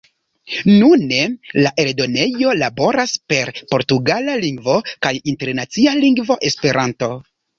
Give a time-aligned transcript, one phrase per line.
[0.69, 1.17] Nune,
[1.65, 4.77] la eldonejo laboras per portugala lingvo
[5.07, 7.11] kaj Internacia Lingvo Esperanto.